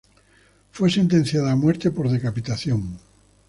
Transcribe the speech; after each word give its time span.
Fue 0.71 0.89
sentenciada 0.89 1.51
a 1.51 1.55
muerte 1.55 1.91
por 1.91 2.09
decapitación. 2.09 2.97